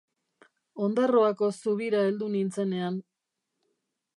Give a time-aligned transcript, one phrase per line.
[0.87, 2.99] Ondarroako zubira heldu nintzenean.